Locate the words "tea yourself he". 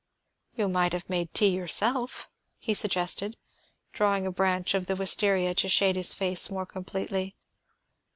1.31-2.73